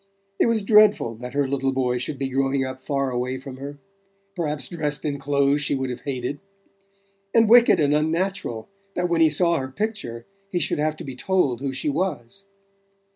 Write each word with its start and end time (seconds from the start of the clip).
It 0.39 0.47
was 0.47 0.63
dreadful 0.63 1.13
that 1.17 1.35
her 1.35 1.47
little 1.47 1.71
boy 1.71 1.99
should 1.99 2.17
be 2.17 2.27
growing 2.29 2.65
up 2.65 2.79
far 2.79 3.11
away 3.11 3.37
from 3.37 3.57
her, 3.57 3.77
perhaps 4.35 4.67
dressed 4.67 5.05
in 5.05 5.19
clothes 5.19 5.61
she 5.61 5.75
would 5.75 5.91
have 5.91 6.01
hated; 6.01 6.39
and 7.35 7.47
wicked 7.47 7.79
and 7.79 7.93
unnatural 7.93 8.67
that 8.95 9.09
when 9.09 9.21
he 9.21 9.29
saw 9.29 9.59
her 9.59 9.67
picture 9.67 10.25
he 10.49 10.57
should 10.57 10.79
have 10.79 10.95
to 10.97 11.03
be 11.03 11.15
told 11.15 11.61
who 11.61 11.71
she 11.71 11.87
was. 11.87 12.45